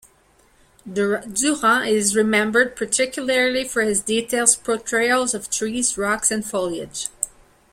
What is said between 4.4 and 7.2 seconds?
portrayals of trees, rocks, and foliage.